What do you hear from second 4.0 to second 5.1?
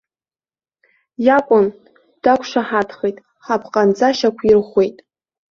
шьақәирӷәӷәеит.